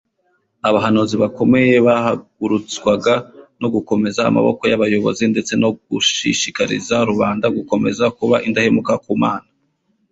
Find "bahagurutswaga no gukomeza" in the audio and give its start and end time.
1.87-4.19